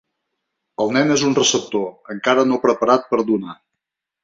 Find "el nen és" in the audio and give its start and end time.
0.85-1.25